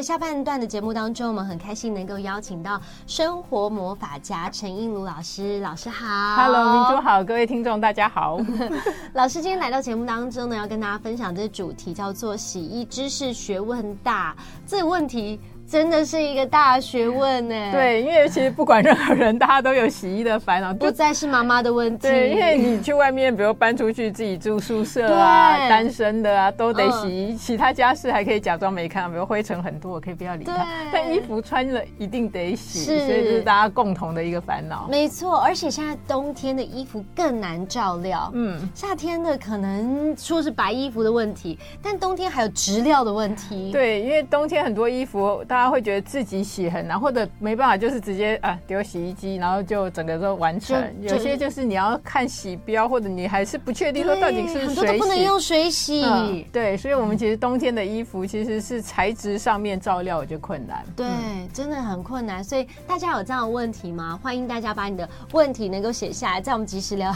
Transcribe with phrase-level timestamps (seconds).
[0.00, 5.60] 在下半段的节目当中，我们很开心能够邀请到生活魔法家陈映如老师。
[5.60, 8.40] 老师好，Hello，明珠好，各位听众大家好。
[9.12, 14.34] 老师今天来到节目当中呢，要跟大家分享这个主题叫做“洗衣知识学问大”
[14.66, 15.38] 这个问题。
[15.70, 17.54] 真的是一个大学问呢。
[17.70, 22.08] 对，因为其实不管任何人，大家都有洗衣的烦恼，不再是妈妈的问题。
[22.08, 27.36] 对，因为你去外面，比如搬出去自己住宿舍啊，单身的啊，都得洗衣。
[27.36, 30.66] 其他家事还可以假装没看到，比如灰尘很多，我可以不要理它。
[30.92, 34.88] 但衣服穿了一定得洗，所以这是大家共同的一个烦恼。
[34.90, 38.28] 没错，而且现在冬天的衣服更难照料。
[38.34, 43.70] 嗯，夏天的可能说是白衣服的问题，但冬天还有质料的问题。
[43.70, 45.59] 对，因为冬天很多衣服大。
[45.60, 50.82] 大家会觉得自己洗很难，或者没办法，就是直接啊丢洗衣机，然后就整个都完成。
[51.02, 56.02] 有些就是你要看洗标，或者你还是不确定说到底是水洗，很多都不能用水洗。
[56.02, 56.42] 嗯。
[56.50, 60.82] 对，所以我们其实冬天的衣服其实是材质上面照料我觉得困难。
[60.96, 61.06] 对，
[61.52, 62.42] 真的很困难。
[62.42, 64.18] 所以大家有这样的问题吗？
[64.22, 67.14] 欢迎大家把你的问题能够写下来，在我们即时聊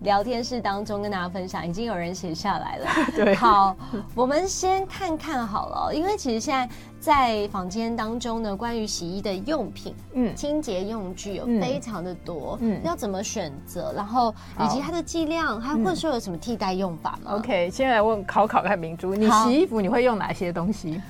[0.00, 1.64] 聊天室当中跟大家分享。
[1.64, 2.86] 已经有人写下来了。
[3.14, 3.76] 对，好，
[4.16, 6.68] 我们先看看好了，因为其实现在。
[7.00, 13.92] 在房间当中呢，关于洗衣的用品，嗯，清洁用具有非常的多，嗯，要怎么选择？
[13.94, 21.00] 然后以及它的剂量，还会说有什么替代用法吗？OK，先来问考考看明珠，你洗衣服你会用哪些东西？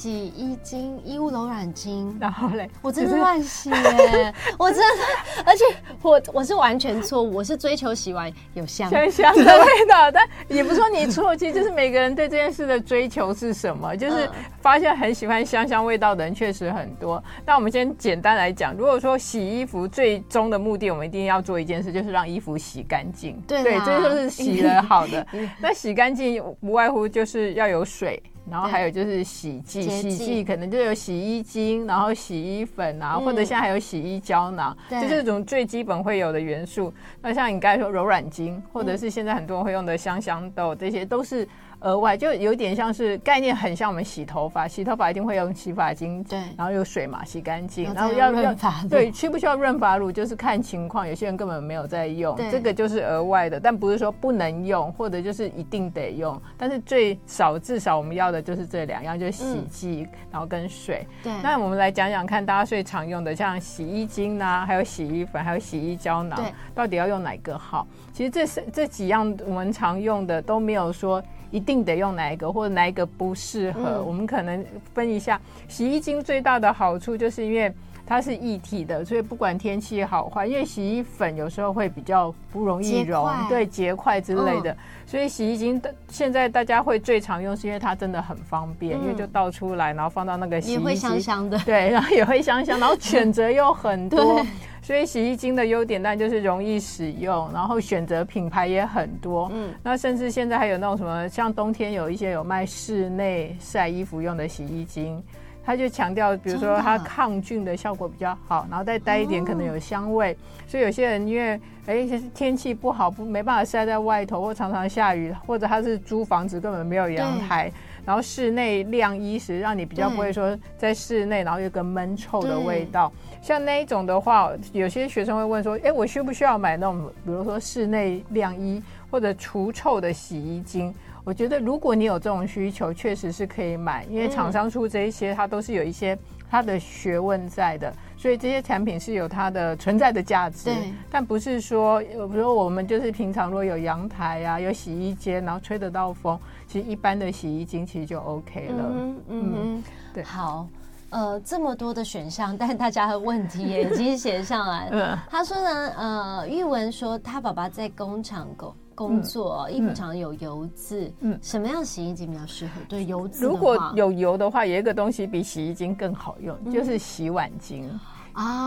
[0.00, 5.04] 洗衣精、衣物柔软精，然后嘞，我真的乱洗耶，我真的，
[5.44, 5.62] 而且
[6.00, 14.26] 我我是完全错误，我是追求洗完有香香香的 味道，但也不说你错，其实就是每个人对这件事的追求是什么，就是
[14.62, 17.22] 发现很喜欢香香味道的人确实很多。
[17.44, 23.38] 那我们先简单来讲，如果说洗衣服最终的目的，我们一定要做一件事，就是让衣服洗干净。
[23.46, 25.26] 对，对，这就是洗了好的。
[25.60, 28.22] 那洗干净不外乎就是要有水。
[28.50, 36.92] 然后还有就是洗剂，洗剂可能就有洗衣精，然后洗衣粉啊，或者现在还有洗衣胶囊，就这种最基本会有的元素。
[37.22, 41.48] 那像你刚才说柔软精，或者是现在很多人会用的香香豆，这些都是。
[41.80, 48.54] 额外就有点像是概念，很像我们洗头发，洗头发一定会用洗发精，对，然后有水嘛，洗干净，然后要要
[48.88, 61.06] 对，需不需要润发乳，就是看情况，有些人根本没有在用，这个就是额外的，但不是说不能用，或者就是一定得用，但是最少至少我们要的就是这两样，就是洗剂，然后跟水。
[61.22, 66.38] 对，那我们来讲讲看，大家最常用的像洗衣精呐，还有洗衣粉，还有洗衣胶囊，
[66.74, 67.86] 到底要用哪个好？
[68.12, 71.22] 其实这是这几样我们常用的都没有说。
[71.52, 75.40] 一定得用哪一个，或者哪一个不适合，嗯、我们可能分一下。
[75.68, 77.72] 洗衣精最大的好处就是因为
[78.10, 84.76] 它是液体的，所以不管天气好坏，因为洗衣粉有时候会比较不容易溶，对结块之类的，嗯、
[85.06, 94.44] 所以洗衣精现在大家会最常用，是因为它真的很方便，嗯、因为就倒出来，然后放到那个洗衣机，也会香香的，对，然后也会香香，然后选择又很多。
[94.82, 99.48] 所以洗衣精的优点，当然就是容易使用，然后选择品牌也很多。
[99.52, 105.22] 嗯，那甚至现在还有那种什么，像冬天有一些有卖室内晒衣服用的洗衣精，
[105.64, 110.36] 它就强调，比如说它抗菌的效果比较好，然后再带一点可能有香味。
[110.66, 117.70] 所以有些人因为哎天气不好，不没办法晒在外头，或常常下雨，或者他是租房子根本没有阳台。
[118.04, 123.12] 然后室内晾衣时，让你比较不会说在室内，然后有个闷臭的味道。
[123.42, 130.92] 像那一种的话，有些学生会问说：“哎，我需不需要买那种，比如说室内晾衣或者除臭的洗衣精？”
[131.24, 136.18] 我觉得如果你有这种需求，确实是可以买，因为厂商出这一些，它都是有一些
[136.50, 140.70] 它的学问在的，所以这些产品是有它的存在的价值。
[141.10, 146.38] 但不是说，比如说我们就是平常如果有阳台啊，有洗衣间，然后吹得到风。
[146.66, 148.84] 其实一般的洗衣精其实就 OK 了。
[148.90, 150.22] 嗯嗯，嗯对。
[150.22, 150.66] 好，
[151.10, 154.88] 呃，这么多的选项，但大家的问题也已经写上来
[155.28, 161.10] 他说呢，呃，玉文说他爸爸在工厂工工作，嗯、衣服常常有油渍。
[161.20, 162.72] 嗯，什么样洗衣机比较适合？
[162.86, 163.46] 对，油渍。
[163.46, 167.88] 如果有油的话，有一个东西比洗衣精更好用，嗯、就是洗碗精。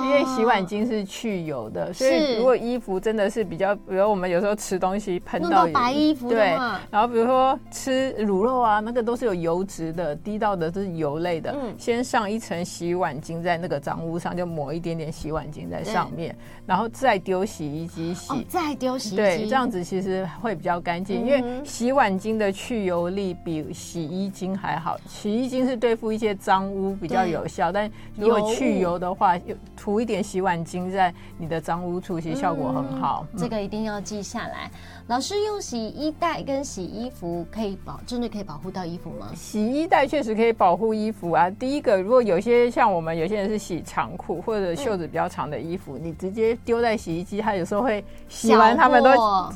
[0.04, 6.56] 因为洗碗巾是去油的，所以如果衣服真的是比较，比如我们有时候吃东西喷到白衣服，对，
[6.92, 11.52] 然后比如说吃卤肉啊，那个都是有油脂的，滴到的都是油类的。
[11.52, 16.36] 嗯，先上一层洗碗巾在那个脏污上，就抹一点点洗碗巾在上面，
[16.66, 21.25] 然后再丢洗衣机洗，再丢洗衣机，对，这样子其实会比较干净。
[21.25, 29.38] 因为洗碗巾的去油力比洗衣精还好，洗衣精是对付一些脏污比较有效，但如果去油的话，
[29.75, 33.25] 涂一点洗碗巾在你的脏污处，其实效果很好。
[33.31, 34.69] 嗯嗯、这个一定要记下来。
[35.07, 39.31] 老师用洗衣袋跟洗衣服可以保，真的可以保护到衣服吗？
[39.36, 41.50] 洗衣袋确实可以保护衣服啊。
[41.50, 49.12] 第一个，如果有些像我们有些人是洗长裤或者袖子比较长的衣服，嗯、你直接丢在洗衣机，它有时候会洗完，它们都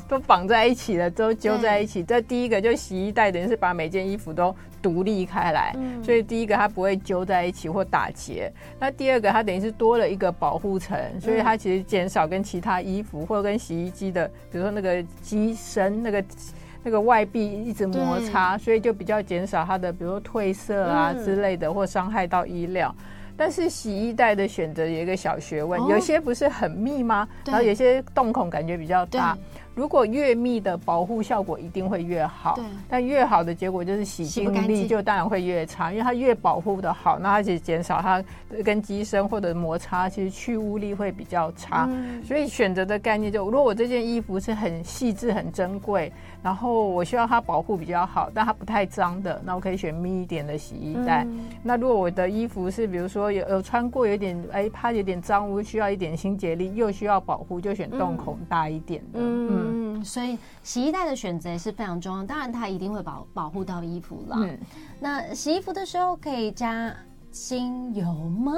[0.06, 2.02] 都绑在一起了，都揪在一起。
[2.02, 8.52] 这第一个就洗衣袋等于是把每件衣服都独立开来，嗯、所以第一个它不会揪在一起或打结。
[8.78, 16.24] 那第二个它等于是多了一个保护层，所以它其实减少跟其他衣服或者跟洗衣机的，比如说那个机身那个
[16.82, 22.94] 那个外壁一直摩擦，所以就比较减少它的，比如说褪色啊之类的，或伤害到衣料。
[23.36, 27.28] 但是洗衣袋的选择有一个小学问，有些不是很密吗？
[27.46, 29.38] 然后有些洞孔感觉比较大。
[29.78, 32.58] 如果越密的保护效果一定会越好，
[32.88, 34.48] 但越好的结果就是洗净。
[34.66, 38.20] 力就当然会越差，因为它越保护的好，那它其实减少它
[38.64, 41.86] 跟机身或者摩擦，其实去污力会比较差。
[41.88, 46.12] 嗯、所以选择的概念就，如果我这件衣服是很细致、很珍贵，
[46.42, 51.24] 然后我需要它保护比较好，但它不太脏的，那我可以选密一点的洗衣袋。
[51.24, 59.18] 嗯、那如果我的衣服是比如说有有穿过有点哎怕有点脏污，需要一点清洁力，又需要保护，就选洞孔大一点的。
[59.20, 60.04] 嗯。
[60.04, 62.22] 所以洗衣袋的选择是非常重要。
[62.22, 64.36] 当然，它一定会保保护到衣服啦。
[64.40, 64.58] 嗯，
[65.00, 66.94] 那洗衣服的时候可以加
[67.32, 68.52] 精油吗？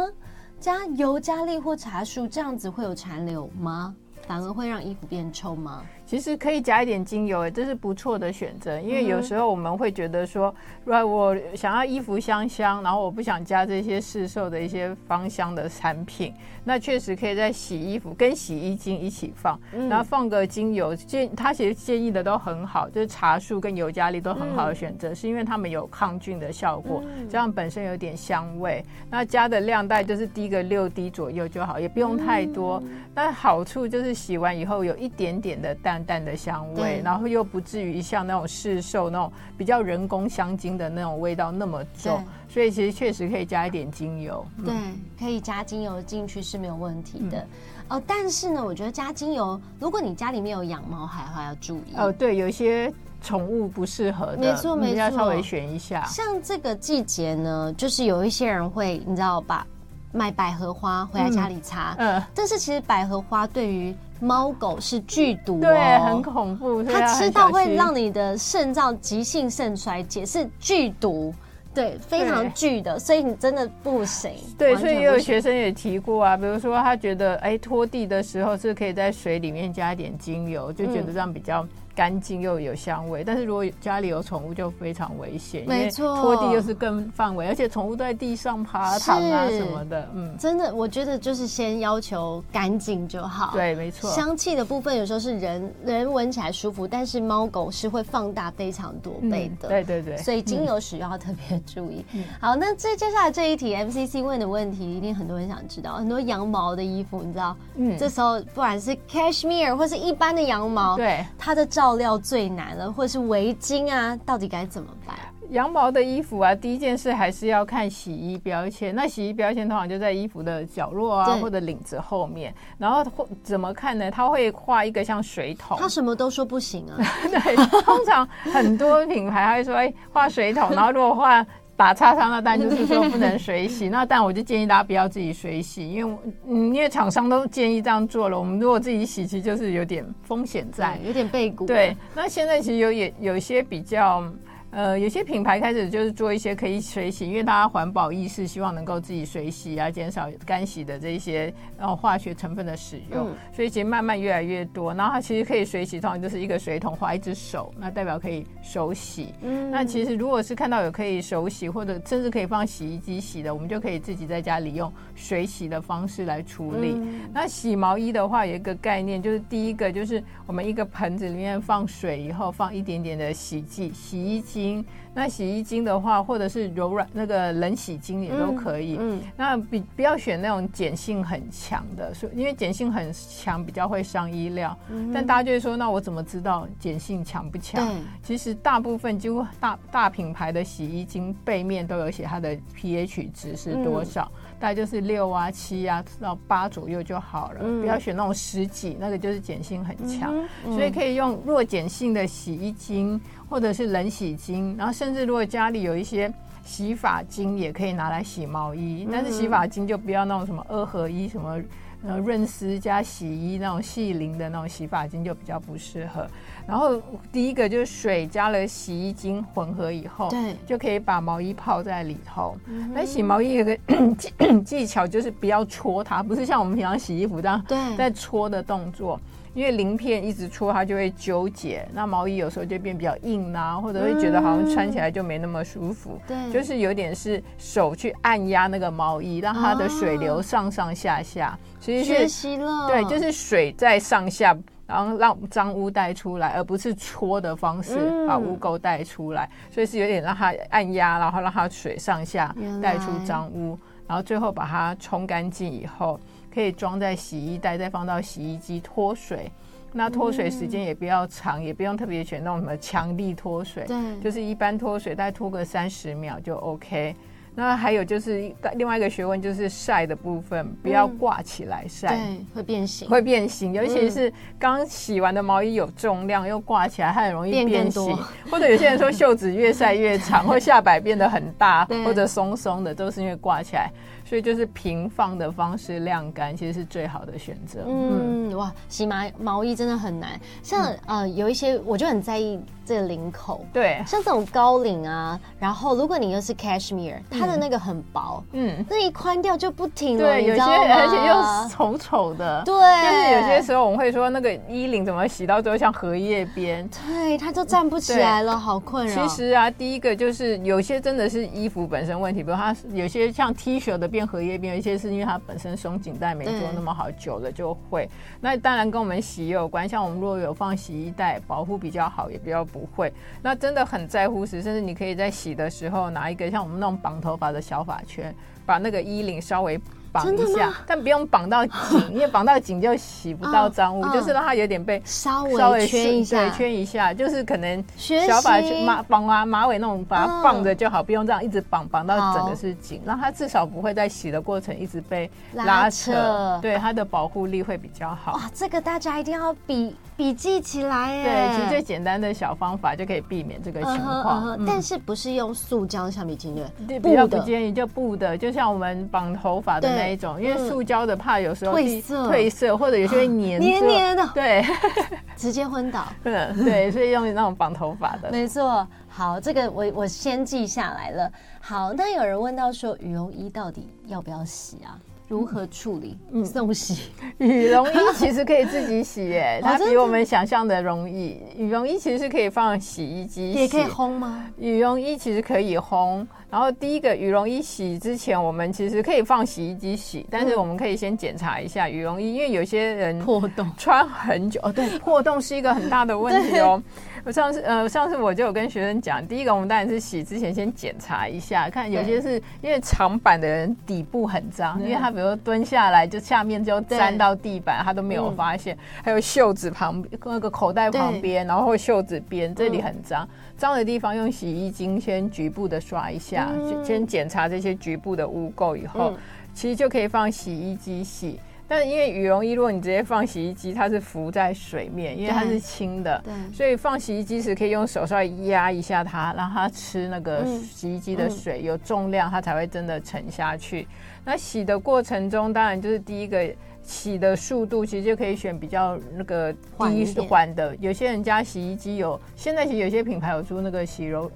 [0.58, 3.96] 加油加力或茶树这样子会有残留吗？
[4.26, 5.82] 反而会让衣服变臭吗？
[6.10, 8.80] 其实可以加一点精油，这是不错的选择。
[8.80, 10.52] 因为有时候我们会觉得说，
[10.84, 16.34] 如果我想要衣服香香，然后我不想加这些市售的一些芳香的产品，
[16.64, 19.56] 那确实可以在洗衣服跟洗衣精一起放，
[19.88, 20.96] 然后放个精油。
[20.96, 28.84] 建他其实建议的都很好，就是茶树跟尤加利都很好的选择，是因为它们有抗菌的效果，这样本身有点香味。
[29.08, 32.82] 那加的量大概就是滴个六滴左右就好，也不用太多。
[33.14, 35.99] 但好处就是洗完以后有一点点的淡。
[36.04, 44.44] 淡的香味，然后又不至于像那种市售那种比较人工香精的那种味道那么重，所以其实确实可以加一点精油。
[44.64, 44.74] 对，
[45.18, 47.38] 可以加精油进去是没有问题的。
[47.38, 51.94] 嗯、哦，但是呢，我觉得加精油，如果你家里面有养猫孩的话，要注意。
[51.96, 56.04] 哦，对，有些宠物不适合的，没错没错，要稍微选一下。
[56.04, 59.66] 像这个季节呢，就是有一些人会，你知道吧，
[60.12, 61.94] 买百合花回来家里擦。
[61.98, 66.82] 嗯，呃、但是其实百合花对于猫狗是剧毒，哦，对，很恐怖。
[66.82, 71.32] 它吃到会让你的肾脏急性肾衰竭，是剧毒，
[71.72, 74.32] 对，非常剧的，所以你真的不行。
[74.58, 81.66] 对，所以也有学生也提过啊，比如说他觉得，哎，拖地的时候是可以在水里面加一点精油，就觉得这样比较。
[81.94, 93.52] 干净又有香味，但是如果家里有宠物就非常危险，没错，拖地又是更范围，而且宠物都在地上爬、躺啊什么的，嗯，真的，我觉得就是先要求干净就好。
[93.52, 94.10] 对，没错。
[94.10, 99.68] 香气的部分有时候是人人闻起来舒服，但是猫狗是会放大非常多倍的。
[99.68, 102.04] 嗯、对对对，所以精油使用要特别注意。
[102.12, 111.90] 嗯、好，那这接下来这一题 MCC 问的问题，一定很多人想知道，很多羊毛的衣服，你知道，嗯，这时候不管是 cashmere 或是一般的羊毛，对它的照。
[112.00, 115.16] 料最难了，或者是围巾啊，到底该怎么办？
[115.50, 118.94] 羊毛的衣服啊，第一件事还是要看洗衣标签。
[118.94, 122.54] 那洗衣标签通常就在衣服的角落啊，或者领子后面。
[122.78, 123.04] 然后
[123.42, 124.10] 怎么看呢？
[124.10, 125.76] 他会画一个像水桶。
[125.78, 126.96] 他什么都说不行啊。
[127.28, 130.70] 对，通常很多品牌他会说，哎，画水桶。
[130.70, 131.44] 然后如果画。
[131.80, 141.64] 打叉叉的蛋就是说不能水洗， 那蛋我就建议大家不要自己水洗，因为嗯，因为厂商都建议这样做了，我们如果自己洗，其实就是有点风险在，有点背骨。
[141.64, 144.22] 对，那现在其实有也有一些比较。
[144.70, 154.94] 呃，有些品牌开始就是做一些可以水洗，因为大家环保意识，希望能够自己水洗啊，减少干洗的这一些然后化学成分的使用，嗯、所以其实慢慢越来越多。
[154.94, 159.34] 然后它其实可以水洗，通常就是一个水桶画一只手，那代表可以手洗。
[159.42, 166.92] 嗯，那其实如果是看到有可以手洗，或者甚至可以放洗衣机洗的，我们就可以自己在家里用水洗的方式来处理。
[166.94, 174.84] 嗯、那洗毛衣的话，有一个概念，就是第一个就是我们一个盆子里面放水以后，放一点点的洗剂、洗衣机。
[175.12, 178.96] 那洗衣精的话，或者是柔软那个冷洗精也都可以。
[178.96, 184.76] 嗯，嗯，那比不要选那种碱性很强的，所以因为碱性很强比较会伤衣料。
[184.88, 187.84] 嗯、但大家就会说，那我怎么知道碱性强不强？
[187.88, 197.60] 嗯其实大部分几乎大大品牌的洗衣精背面都有写它的 pH 值是多少，嗯、大概就是六啊、七啊到八左右就好了。
[197.64, 200.32] 嗯、不要选那种十几，那个就是碱性很强。
[200.66, 203.20] 所以可以用弱碱性的洗衣精。
[203.50, 206.32] 或者是冷洗精，然后甚至如果家里有一些
[206.64, 211.60] 洗发精也可以拿来洗毛衣，但是洗发精就不要那种什么二合一什么。
[212.02, 216.26] 呃，润丝加洗衣那种细灵的那种洗发精就比较不适合。
[216.66, 216.98] 然后
[217.30, 222.56] 第一个就是水加了洗衣精混合以后，对，就可以把毛衣泡在里头。
[222.94, 223.76] 那、嗯、洗毛衣有个
[224.16, 224.32] 技
[224.64, 229.20] 技巧就是不要搓它，不是像我们平常洗衣服这样对在搓的动作。
[229.52, 236.20] 因为鳞片一直搓，它就会纠结，那毛衣有时候就变比较硬啊，或者会觉得好像穿起来就没那么舒服。
[236.26, 241.58] 对、嗯，就是有点是手去按压那个毛衣，让它的水流上上下下。
[241.80, 249.50] 其实学习了，对，就是水在上下，然后让脏污带出来，而不是搓的方式把污垢带出来。
[249.68, 253.76] 所以是有点让它按压，然后让它水上下带出脏污，
[254.06, 256.20] 然后最后把它冲干净以后。
[256.52, 259.50] 可以装在洗衣袋，再放到洗衣机脱水。
[259.92, 267.16] 那脱水时间也不要长，嗯、也不用特别选那种什么强力脱水，对，就是一般脱水，大概脱个三十秒就 OK。
[267.52, 273.72] 那还有就是另外一个学问，就是晒的部分，不要挂起来晒，对，会变形，会变形。
[273.72, 278.16] 尤其是刚洗完的毛衣有重量，又挂起来，它很容易变形。
[278.48, 283.90] 或者有些人说袖子越晒越长， 或下摆变得很大，或者松松的，都是因为挂起来。
[284.30, 287.80] 所以就是平放的方式晾干，其实是最好的选择。
[287.84, 290.40] 嗯，哇，洗毛毛衣真的很难。
[290.62, 293.66] 像、嗯、呃，有一些我就很在意这个领口。
[293.72, 300.22] 对，像这种高领啊，然后如果你又是 cashmere，它的那个很薄，嗯，那一宽掉就不停了。
[300.22, 302.62] 对，有些而且又丑丑的。
[302.64, 306.88] 对，就是有些时候我们会说那个衣领怎么洗到最后像荷叶边？
[307.04, 309.26] 对，它就站不起来了，好困扰。
[309.26, 314.26] 其实啊，第一个就是有些真的是衣服本身问题，比如它有些像 T 恤的边。
[314.30, 318.08] 荷叶边，有一些是因为它本身松紧带没做那么好，久了就会。
[318.40, 323.12] 那当然跟我们洗也有关，像我们如果有放洗衣袋，保护比较好，也比较不会。
[323.42, 328.34] 那真的很在乎时，甚至你可以在洗的时候拿一个像我们那种绑头发的小发圈，
[328.66, 329.80] 把那个衣领稍微。
[330.12, 348.32] 绑一下，但不用绑到紧， 因为绑到紧就洗不到脏污，就是让它有点被稍微圈一下，对，圈一下，就是可能小发圈马绑啊马尾那种，把它放着就好，不用这样一直绑，绑到整个是紧，让它至少不会在洗的过程一直被拉扯，对，它的保护力会比较好。
[348.32, 351.22] 哇，这个大家一定要笔笔记起来哎。
[351.22, 356.54] 对，其实最简单的小方法就可以避免这个情况，但是不是用塑胶橡皮筋
[356.86, 356.98] 对？
[357.00, 364.64] 比较不建议就布的，就像我们绑头发的那一种，因为塑胶的怕有时候褪色，褪色或者有些会黏黏黏的，对，
[365.36, 366.04] 直接昏倒。
[366.24, 368.30] 嗯，对，所以用那种绑头发的。
[368.32, 371.30] 没错，好，这个我我先记下来了。
[371.60, 374.98] 好，那有人问到说，羽绒衣到底要不要洗啊？
[375.30, 376.18] 如何处理？
[376.32, 377.04] 嗯，送洗
[377.38, 381.40] 羽绒衣其实可以自己洗，耶，它比我们想象的容易。
[381.56, 384.44] 羽绒衣其实是可以放洗衣机洗，也可以烘吗？
[384.58, 386.26] 羽绒衣其实可以烘。
[386.50, 396.82] 然后第一个羽绒衣洗之前，我们其实可以放洗衣机洗，但是我们可以先检查一下羽绒衣，因为有些人破洞穿很久，哦，对，破洞是一个很大的问题哦。
[397.24, 408.76] 我上次呃，上次我就有跟学生讲，第一个我们当然是洗之前先检查一下，看有些是因为长板的人底部很脏，因为他比如说蹲下来就下面就沾到地板，他都没有发现。
[409.02, 416.48] 还有袖子旁那个口袋旁边，然后袖子边这里很脏，脏的地方用洗衣精先局部的刷一下，
[416.82, 419.12] 先检查这些局部的污垢以后，
[419.52, 421.38] 其实就可以放洗衣机洗。
[421.70, 433.86] 但是因为羽绒衣，如果你直接放洗衣机，它是浮在水面，因为它是轻的，对，所以放洗衣机时可以用手稍微压一下它，让它吃那个洗衣机的水，有重量它才会真的沉下去。
[434.24, 436.44] 那洗的过程中，当然就是第一个。
[436.90, 444.28] 洗的速度其实就可以选比较那个低缓的，有些人家洗衣机有，现在其实有些品牌有出那个洗绒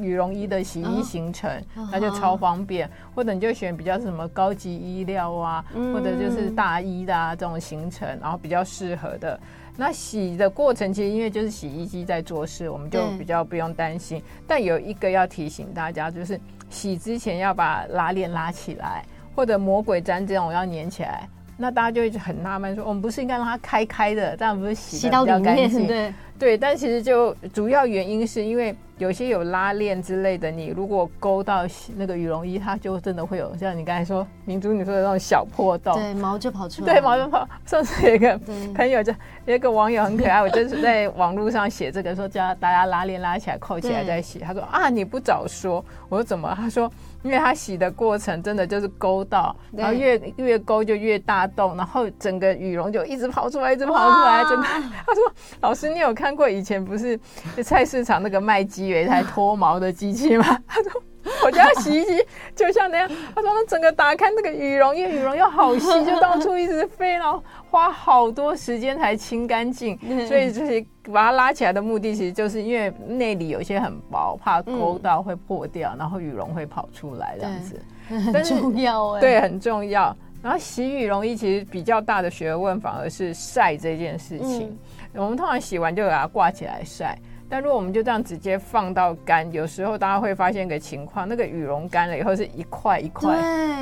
[0.00, 1.50] 羽绒衣的洗衣行程，
[1.90, 2.88] 那就超方便。
[3.16, 9.38] 或者你就选比较什么高级衣料啊，或者就是大衣的啊这种行程，然后比较适合的。
[9.76, 14.22] 那洗的过程其实因为就是洗衣机在做事，我们就比较不用担心。
[14.46, 16.40] 但有一个要提醒大家，就是
[16.70, 21.28] 洗之前要把拉链拉起来，或者魔鬼毡这种要粘起来。
[21.58, 25.86] 那大家就一直很纳闷说，我们不是应该让它开开的，这样不是洗得比较干净？
[25.88, 28.74] 对对，但其实就主要原因是因为。
[28.98, 31.64] 有些有拉链之类的，你如果勾到
[31.94, 37.48] 那个羽绒衣，它就真的会有像你刚才说明珠你说的那种小破洞，对，毛就跑出来，对，毛就跑。
[37.64, 38.36] 上次有一个
[38.74, 39.14] 朋友就
[39.46, 46.52] 有一个网友很可爱，我就是在网络上写这个说叫大家拉链拉起来扣起来再洗，他说啊你不早说，我说怎么？
[46.56, 46.90] 他说
[47.22, 54.66] 因为他洗的过程真的就是勾到，然后越越勾就越大洞，然后整个羽绒就一直跑出来，一直跑出来，真的。
[55.06, 55.22] 他说
[55.60, 57.18] 老师你有看过以前不是
[57.62, 58.88] 菜市场那个卖鸡？
[58.88, 60.44] 有一台脱毛的机器吗？
[60.66, 61.02] 他说
[61.44, 63.08] 我家洗衣机就像那样。
[63.34, 69.98] 他说，那整个打开那个羽绒，因为羽绒又好细，就到处一直飞，然后花好多时间才清干净。
[70.26, 77.80] 所以就是把它拉起来的目的，其实就是因为内里有些很薄，怕勾到会破掉，然后羽绒会跑出来这样子。
[78.08, 80.16] 很重要哎，对，很重要。
[80.40, 84.78] 然后洗羽绒衣其实比较大的学问，反而是晒这件事情。
[85.14, 87.18] 我们通常洗完就把它挂起来晒。
[87.50, 93.38] 但如果我们就这样直接放到干，有时候大家会发现一个情况，那个羽绒干了以后是一块一块，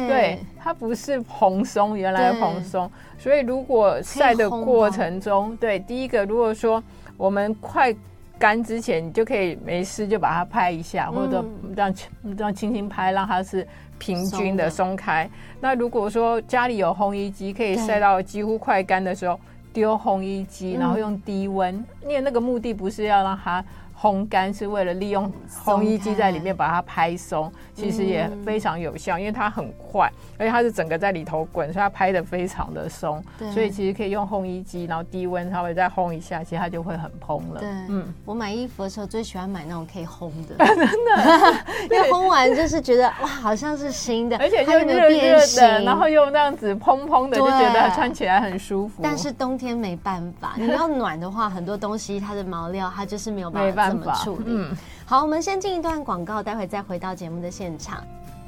[0.06, 2.88] 对，它不是蓬松，原来的蓬松。
[3.18, 6.80] 所以如果晒的过程中，对，第一个如果说
[7.16, 7.92] 我们快
[8.38, 11.92] 干之前，你就可以没事就把它拍一下，或者这样
[12.38, 13.66] 这样轻轻拍，让它是
[13.99, 15.28] 平均的松开。
[15.61, 19.37] 那如果说家里有烘衣机，可以晒到几乎快干的时候。
[19.76, 23.62] 丢烘衣机，然后用低温，嗯、因为那个目的不是要让它。
[23.99, 25.33] 烘干是为了利用
[25.65, 33.23] 烘衣机在里面把它拍松，其实也非常有效，因为它很快，而且它是整个在里头滚，所以它拍的非常的松。
[33.53, 37.61] 所以其实可以用烘衣机，然后低温稍微再烘一下，其实它就会很蓬了。
[37.61, 49.00] 对，嗯，我买衣服的时候最喜欢买那种可以烘的，真的，因为烘完就是觉得哇，好像是新的，而且又热热的，然后又那样子蓬蓬的，就觉得穿起来很舒服。
[49.03, 53.86] 但是冬天没办法，你要暖的话，很多东西它的毛料它就是没有办法。
[53.88, 54.45] 怎么处理？
[54.47, 58.02] 嗯，好，我们先进一段广告，待会再回到节目的现场。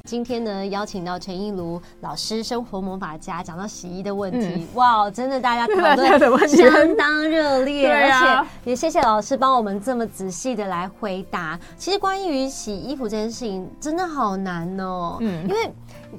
[0.05, 8.09] 今天呢，邀请到陈一如老师，生活魔法家，讲到洗衣的问题，嗯、哇，真的大家讨论相当热烈， 而
[8.43, 11.59] 且也谢谢老师帮我们这么仔细的来回答。
[11.77, 15.71] 其实关于洗衣服这件事情，真的好难哦，嗯，因为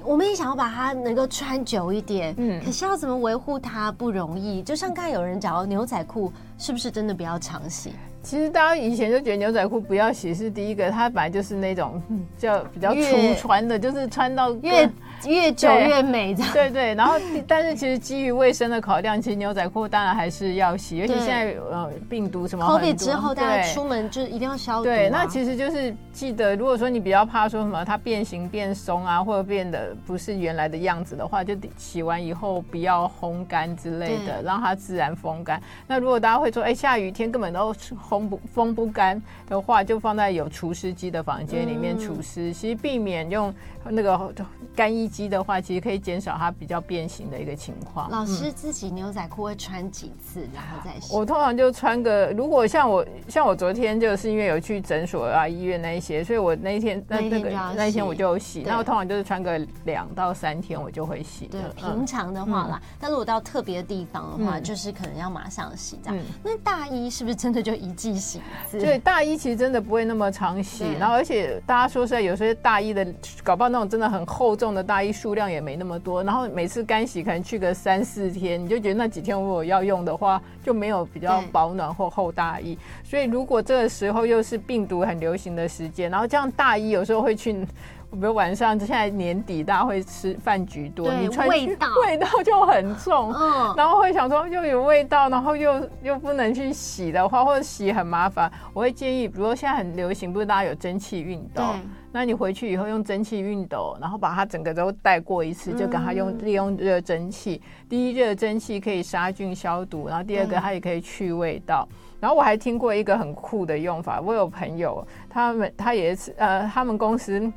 [0.05, 4.63] 我们也想要把它能够穿久一点，嗯，可是要怎么维护它不容易。
[4.63, 7.93] 就像刚才有人讲到，牛仔裤是不是真的不要常洗？
[8.23, 12.01] 其实大家以前就觉得牛仔裤不要洗是第一个，它本来就是那种
[12.37, 14.89] 叫比较粗穿的，就是穿到越
[15.27, 16.45] 越久越美的。
[16.53, 17.15] 对对，然后
[17.47, 22.93] 但是其实基于卫生的考量，其实牛仔裤当然还是要洗，尤其现在呃病毒什么很多。
[22.95, 24.85] 之后大家出门就一定要消毒。
[24.85, 35.61] 对，那其实就是记得，如果说你比较怕说什么它变形变松啊，或者变得不是原来的样子的话，就洗完以后不要烘干之类的，让它自然风干。
[35.87, 37.75] 那如果大家会说，哎，下雨天根本都。
[38.11, 42.51] 烘不风不干的话，就放在有除湿机的房间里面除湿。
[42.51, 43.53] 嗯、其实避免用
[43.85, 44.33] 那个
[44.77, 48.11] 干衣机的话，其实可以减少它比较变形的一个情况。
[48.11, 51.15] 老师自己牛仔裤会穿几次，然后再洗？
[51.15, 58.63] 我通常就穿个，如果像我像我昨天就是因为有去诊所啊、医院那一些，所以我那一天那那个那一天我就有洗。
[58.67, 61.47] 那我通常就是穿个两到三天，我就会洗。
[61.47, 66.19] 对，平常的话啦，嗯、但如果到特别的地方的话，嗯、就是可能要马上洗这样。
[66.19, 67.91] 嗯、那大衣是不是真的就一？
[68.01, 73.05] 季洗一次，对，大衣其实真的不会那么常洗，然后而且大家说实在，有些大衣的
[73.43, 87.67] 搞不好那种真的很厚重的大衣数量也没那么多，然后每次干洗可能去个三四天，你就觉得那几天如果要用的话就没有比较保暖或厚大衣，所以如果这个时候又是病毒很流行的时间，然后这样大衣有时候会去。
[88.13, 101.81] 比如晚上，现在年底大家会吃饭局多，你穿味道味道就很重，嗯，然后会想说又有味道，然后又又不能去洗的话，或者洗很麻烦，我会建议，比如说现在很流行，不是大家有蒸汽熨斗，对
[102.13, 117.53] 那你回去以后用蒸汽熨斗，然后把它整个都带过一次，就给它用利用热蒸汽，嗯、第一热蒸汽可以杀菌消毒，然后第二个它也可以去味道，嗯、然后我还听过一个很酷的用法，我有朋友他们他也是呃他们公司。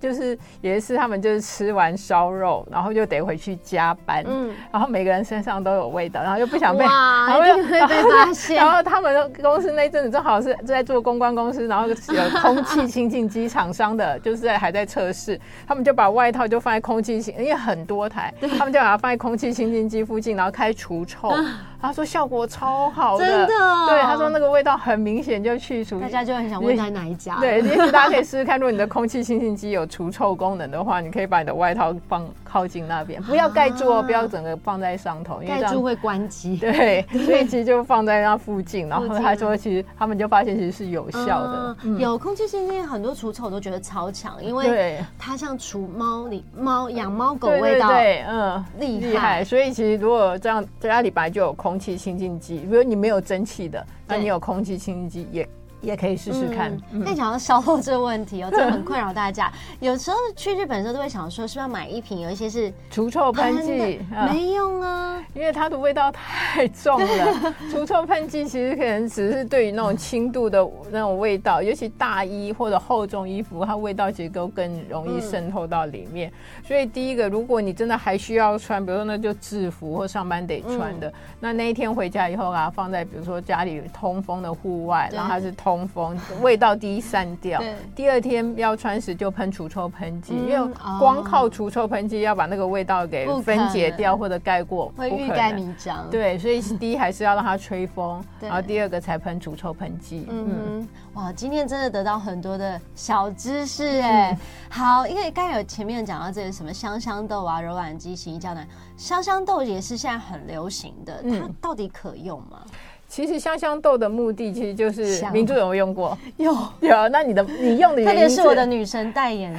[0.00, 11.94] 就是有一次，他们就是吃完烧肉，然后就得回去加班，嗯，然后每个人身上都有味道，然后又不想被，哇，然后又被 发现，然后他们公司那阵子正好是在做公关公司，然后有
[12.40, 21.32] 空气清净机厂商的，就是在还在测试，他们就把外套就放在空气清，因为很多台， 他们就把它放在空气清净机附近，然后开除臭。
[21.80, 23.54] 他说效果超好的，真的。
[23.86, 26.00] 对，他说那个味道很明显就去除。
[26.00, 27.36] 大家就很想问在哪一家？
[27.38, 36.56] 对，其实 大家可以试试看，如果你的空气清净机有除臭功能的话，你可以把你的外套放靠近那边，不要盖住哦，不要整个放在上头，因为盖住会关机。
[36.56, 38.88] 对， 所以其实就放在那附近。
[38.88, 41.76] 然后他说，其实他们就发现其实是有效的。
[41.98, 49.44] 有空气清新很多除臭都觉得超强，因为它像除猫里猫养猫狗味道，对，嗯，厉害。
[49.44, 51.68] 所以其实如果这样，家里本来就有空。
[51.68, 55.46] 空气清净机，比如你没有蒸汽的，那你有空气清净机也
[55.80, 56.76] 也可以试试看。
[56.90, 59.50] 那讲到消耗这个问题哦， 这个很困扰大家。
[59.80, 62.20] 有时候去日本的时候都会想说，是不是要买一瓶？
[62.20, 64.00] 有一些是除臭喷剂，
[64.32, 67.54] 没用啊，因为它的味道太重了。
[67.70, 76.32] 除臭喷剂其实可能只是对于那种轻度的那种味道，尤其大衣或者厚重衣服，它味道其实都更容易渗透到里面。
[76.66, 85.67] 所以第一个，如果你真的还需要穿，比如说那就制服或上班得穿的，那那一天回家以后啊，放在比如说家里通风的户外，然后它是通。
[85.68, 87.60] 通风， 味道第一散掉。
[87.94, 96.08] 第二天要穿时就喷除臭喷剂，因为光靠除臭喷剂要把那个味道给分解掉或者盖过，会欲盖弥彰。
[96.10, 100.26] 对，所以第一还是要让它吹风，然后第二个才喷除臭喷剂。
[100.30, 104.38] 嗯，哇，今天真的得到很多的小知识哎。
[104.70, 112.62] 好，因为刚有前面讲到这个什么香香豆啊、柔软剂、洗衣胶囊，香香豆也是现在很流行的，它到底可用吗？
[113.08, 116.16] 其实香香豆的目的其实就是，明珠有没有用过？
[116.36, 119.58] 有有，那你的你用的原因，特别是我的女神代言的，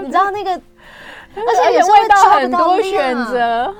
[0.00, 0.60] 你知道那个。
[1.36, 3.72] 而且也味道很多选择，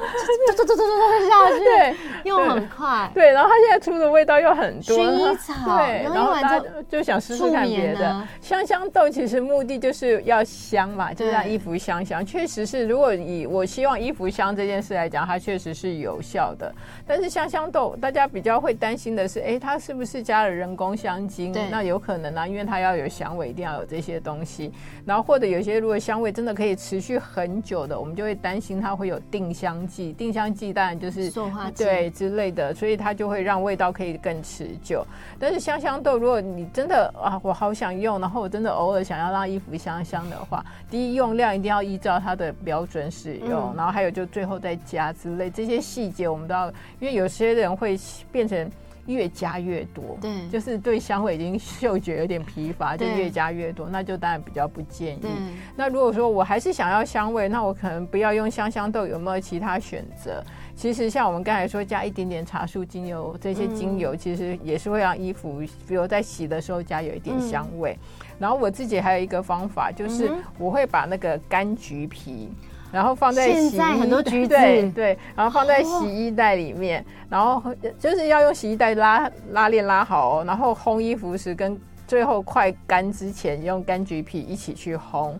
[0.48, 3.32] 走走走走走下去，对，又很快，对。
[3.32, 6.04] 然后它现在出的味道又很多，薰衣草，对。
[6.04, 8.22] 然后大家就想试试看别的。
[8.40, 12.24] 香香豆其实目的就是要香嘛，就是让衣服香香。
[12.24, 16.72] 确实是，如果以我希望衣服香这件事来讲，它确实是有效的。
[17.06, 21.52] 但是香香豆大家比较会担心的是，哎，它是不是加了人工香精？
[21.70, 24.72] 那有可能啊，因为它要有香味，一定要有这些东西。
[25.04, 27.37] 然后或者有些如果香味真的可以持续很。
[27.38, 35.06] 很久的，我们就会担心它会有定香剂，定香剂当然就是塑化剂对之类的，所以它就会让味道可以更持久。
[35.38, 46.66] 但是香香豆，如果你真的啊，我好想用，然后我真的偶尔想要让衣服香香的话，第一用量一定要依照它的标准使用，嗯、然后还有就最后再加之类这些细节，我们都要，
[46.98, 47.98] 因为有些人会
[48.32, 48.70] 变成。
[49.08, 55.26] 越加越多，对，就是对香味已经嗅觉有点疲乏，就越加越多，那就当然比较不建议。
[55.74, 60.44] 那如果说我还是想要香味，那我可能不要用香香豆，有没有其他选择？
[60.76, 67.98] 其实像我们刚才说，加一点点茶树精油，这些精油其实也是会让衣服，比如在洗的时候加有一点香味。
[68.38, 72.50] 然后我自己还有一个方法，就是我会把那个柑橘皮。
[72.90, 77.62] 然后放在洗衣很多橘子 对对，然后放在洗衣袋里面，然后
[77.98, 85.34] 就是要用洗衣袋拉拉链拉好哦，然后烘衣服时跟最后快干之前用柑橘皮一起去烘。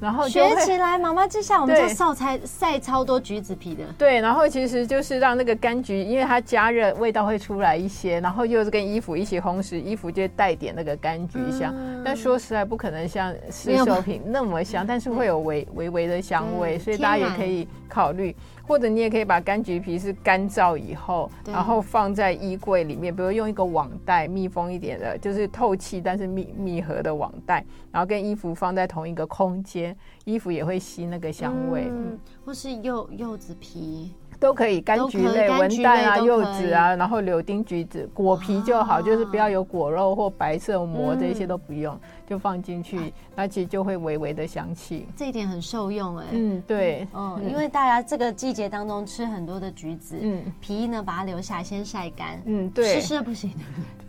[0.00, 3.84] 然后学起来，妈妈就像我们家晒菜晒超多橘子皮的。
[3.98, 11.74] 对，然后其实就是让那个柑橘，因为它加热味道会出来一些，然后又是跟衣服一起烘时，衣服就会带点那个柑橘香。
[11.76, 18.34] 嗯、但说实在不可能像试售品那么香，但是会有微微微的香味，嗯、所以大家也可以考虑。
[18.68, 31.86] 或者你也可以把柑橘皮是干燥以后，然后放在衣柜里面，比如用一个网袋密封一点的，就是透气但是密密合的网袋，然后跟衣服放在同一个空间，衣服也会吸那个香味。
[31.88, 34.12] 嗯，或是柚柚子皮。
[34.40, 45.06] 都可以，柑橘类、文旦啊、柚子啊，然后柳丁、橘子，果皮就好，就是不要有果肉或白色膜，这些都不用，就放进去，那其实就会微微的香气。
[45.16, 46.26] 这一点很受用哎。
[46.30, 53.50] 嗯，对，嗯，因为大家这个季节当中吃很多的橘子，嗯，皮呢把它留下，先晒干，嗯，对，湿湿不行，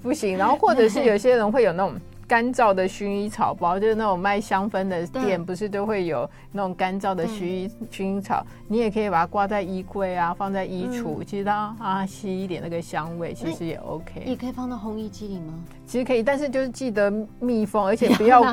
[0.04, 0.38] 不行。
[0.38, 1.96] 然后或者是有些人会有那种。
[2.30, 8.46] 干燥的薰衣草包，就是那种卖香氛的店，不是都会有那种干燥的薰衣薰衣草？
[8.68, 14.22] 你也可以把它挂在衣柜啊，放在衣橱，嗯、其实它啊吸一点那个香味，其实也 OK。
[14.28, 15.56] 也可以放到烘衣机里吗？
[15.88, 18.44] 其实可以，但是就是记得密封，而且不要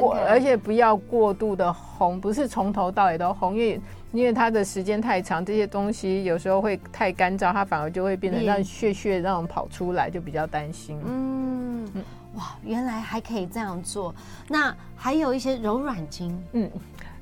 [0.00, 3.80] 过，而且不要过度的烘，不是从头到尾都烘，因为
[4.12, 10.98] 因为它的时间太长，这些东西有时候会太干燥，它反而就会变成让屑屑那种跑出来，就比较担心。
[11.04, 11.45] 嗯。
[12.36, 14.14] 嗯哇，原来还可以这样做。
[14.48, 16.70] 那还有一些柔软巾，嗯，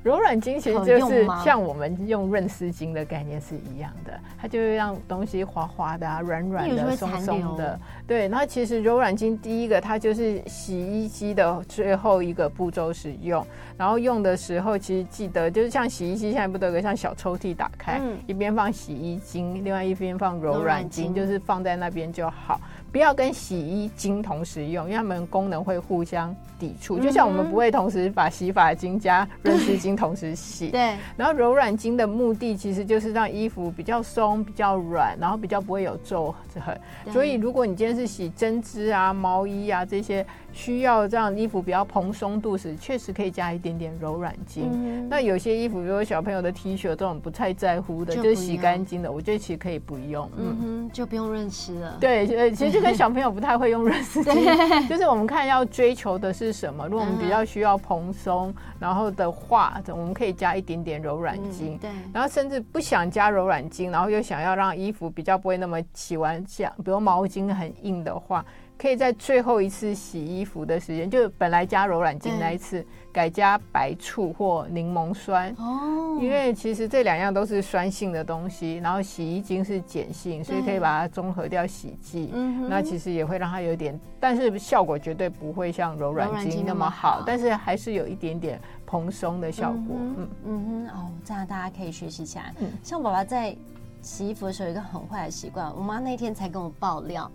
[0.03, 7.79] 柔软巾其实就是像我们用润丝巾的概念是一样的，它就会让东西滑滑的啊，软软的、松松的。
[8.05, 13.45] 对，那其实柔软巾第一个它就是洗衣机的最后一个步骤使用，
[13.77, 22.59] 然后用的时候其实记得就是像洗衣机现在不都有个像小抽屉打开，嗯、一边放洗衣精，另外一边放柔软巾，就是放在那边就好。
[22.95, 26.97] 不要跟洗衣精同时用，因为它们功能会互相抵触。
[26.97, 30.69] 就像我们不会同时把洗发精加润丝精同时洗。
[30.69, 30.95] 对。
[31.17, 36.79] 然后柔软精的目的其实就是让衣服比较松、比较软，然后比较不会有皱痕。
[37.11, 40.25] 所以如果你今天是洗针织啊、毛衣啊这些。
[40.55, 44.61] 需要这样衣服比较蓬松度时，确实可以加一点点柔软巾。
[44.63, 50.31] 嗯、那有些衣服，比如说小朋友的 T 恤这种不太在乎的，就，就是洗干净的，我觉得其实可以不用。
[50.37, 51.97] 嗯哼，就不用润湿了。
[51.99, 56.87] 对，其实就跟 小朋友不太会用润湿巾，就是我们看要追求的是什么。
[56.87, 61.77] 如果我们比较需要蓬松，然后的话，我们可以加一点点柔软巾。
[61.79, 68.45] 对，然后甚至不想加柔软巾，然后又想要让衣服比较不会那么洗完像，比如毛巾很硬的话。
[68.77, 82.31] 可以在最后一次洗衣服的时间，就本来加柔软巾那一次，改加白醋或柠檬酸哦，因为其实这两样都是酸性的东西，然后洗衣精是碱性，所以可以把它综合掉洗剂。
[82.33, 89.95] 嗯，那其实也会让它有点，但是效果绝对不会像柔软巾那么好，但是还是有一点点蓬松的效果。
[89.97, 92.53] 嗯嗯哼，哦，这样大家可以学习起来。
[92.59, 93.55] 嗯，像爸爸在
[94.01, 97.31] 洗衣服的时候有一个很坏的习惯，我妈那天才跟我爆料。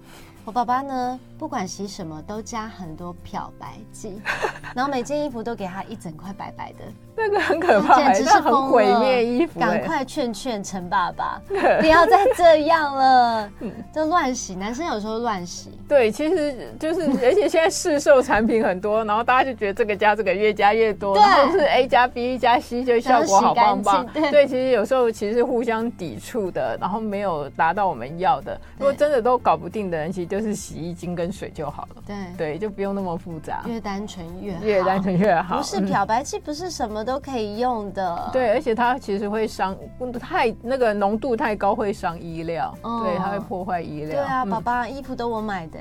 [0.51, 4.21] 我爸爸呢，不管洗什么都加很多漂白剂，
[4.75, 6.79] 然后每件衣服都给他一整块白白的。
[7.21, 9.61] 那个很可怕，简直是很毁灭衣服。
[9.61, 11.41] 赶快劝劝陈爸爸，
[11.81, 13.51] 不要再这样了，
[13.95, 14.55] 就乱洗。
[14.55, 15.71] 男生有时候乱洗。
[15.89, 24.07] 对，其实就是， 而且现在市售产品很多，然后大家就觉得这个加这个越加越多，然后是 A 加 B 加 C 就效果好棒棒。
[24.13, 28.59] 对，其实有时候其实是互相抵触的，然后没有达到我们要的。
[28.79, 32.03] 如果真的都搞不定的人，其实就是洗衣精跟水就好了。
[32.07, 35.59] 对对，就不用那么复杂，越单纯越好，越单纯越好。
[35.59, 38.31] 不是漂白剂，不是什么都可以用的。
[38.33, 39.77] 对，而且它其实会伤，
[40.21, 42.73] 太那个浓度太高会伤衣料。
[42.83, 44.11] 对，它会破坏衣料。
[44.11, 45.79] 对啊，宝宝衣服都我买的。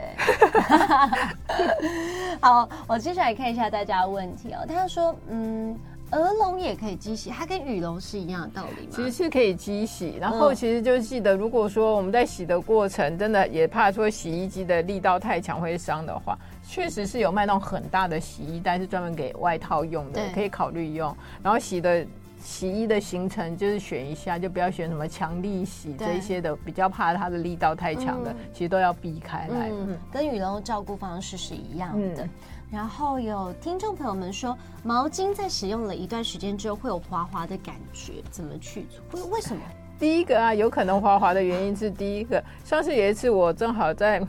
[2.41, 4.65] 好，我接下来看一下大家的问题哦。
[4.67, 5.77] 他说，嗯。
[6.11, 8.91] 鹅绒也可以机洗，它跟羽绒是一样的道理吗？
[8.91, 21.15] 其实是可以机洗，然后其实就记得，如果说我们在洗的过程真的也怕说洗衣机的力道太强会伤的话，确实是有卖那种很大的洗衣袋，是专门给外套用的，可以考虑用。
[21.43, 22.05] 然后洗的
[22.41, 29.69] 洗衣的行程就是选一下，就不要选什么强力洗这一些的，比较怕它的力道太强的，其实都要避开来。
[29.69, 32.27] 嗯，跟羽绒的照顾方式是一样的。
[32.71, 39.17] 然后有听众朋友们说，毛巾在使用了一段时间之后会有滑滑的感觉，怎么去除？
[39.17, 39.62] 为为什么？
[39.99, 44.25] 第一个啊，有可能滑滑的原因是第一个，上次有一次我正好在。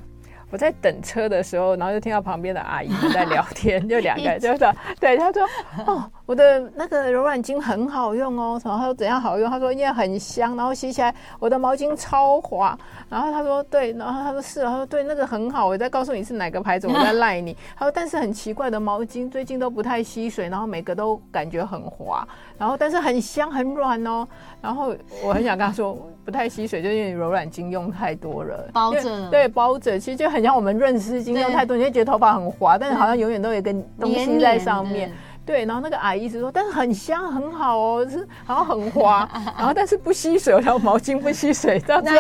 [0.50, 5.42] 我在等车的时候，然后就听到旁边的阿姨们在聊天，就两个人就说， 对，他说，
[5.86, 9.48] 哦，我的那个柔软巾很好用哦，然后他说怎样好用？
[9.48, 12.76] 他说因为很香，然后洗起来我的毛巾超滑。
[13.08, 15.66] 然后他说对，然后他说是，他说对，那个很好。
[15.66, 17.56] 我再告诉你是哪个牌子，我在赖你。
[17.76, 22.26] 他说但是很奇怪的毛巾最近都不太吸水，然后每个都感觉很滑，
[22.58, 24.26] 然后但是很香很软哦。
[24.60, 30.39] 然后我很想跟他说不太吸水，就因为柔软巾用太多了，包着，对，包着，其实就很。
[30.42, 35.10] 像我们润湿巾用太多，你会觉得头发很滑，但是好像永远都有一个东西在上面。
[35.46, 42.10] 对，然后那个阿姨一直说，但是很香，很好哦，是好像很滑， 然后但是不吸水，然后毛巾不吸水，这样子，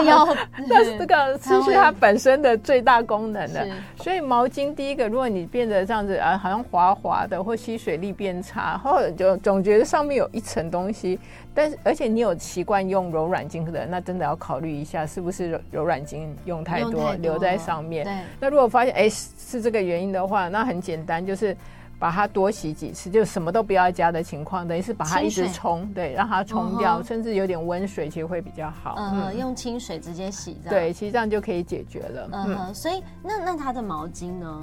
[0.66, 3.64] 那 是这个失去它本身的最大功能的。
[3.96, 11.16] 所以毛巾第一个，如果你变得这样子啊，好像滑滑的，或吸水力变差，或者就总觉得上面有一层东西，
[11.54, 18.24] 但是而且你有习惯用柔软巾的人，那真的要考虑一下，是不是柔柔软巾用太多留在上面。
[18.40, 21.56] 那如果发现哎是这个原因的话，那很简单，就是。
[22.00, 28.96] 把它多洗几次，就什么都不要加的情况，等于是把它一直冲，对，让它冲掉，甚至有点温水，其实会比较好。
[28.96, 32.28] 嗯，用清水直接洗，对，其实这样就可以解决了。
[32.32, 34.62] 嗯，所以那那它的毛巾呢？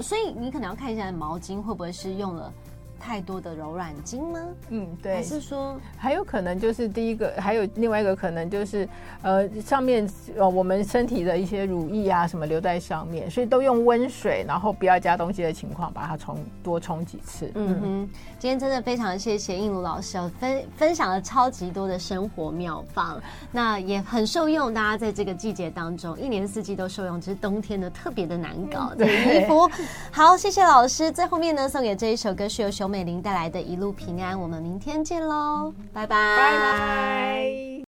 [0.00, 2.52] 所以你可能要看一下毛巾会不会是用了。
[3.00, 4.40] 太多的柔软巾吗？
[4.68, 5.14] 嗯，对。
[5.14, 8.88] 还是说还有可能就是第一个，还有另外一个可能就是，
[9.22, 17.50] 呃，上面呃我们身体的一些乳液啊什么留在上面，所以都用温水，然后不要加东西的情况，把它冲多冲几次。
[17.54, 23.20] 嗯哼，今天真的非常谢谢应如老师分分享了超级多的生活妙方，
[23.52, 24.72] 那也很受用。
[24.74, 28.92] 大家在这个季节当中，一年四季都受用，只是冬天呢特别的难搞。
[28.98, 29.70] 这个衣服
[30.10, 31.10] 好，谢谢老师。
[31.10, 37.44] 最后面呢，送给这一首歌是由熊美玲带来的一路平安，我们明天见喽，拜拜！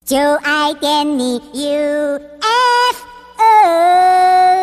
[0.04, 3.04] 就爱点你 U F
[3.36, 4.55] O。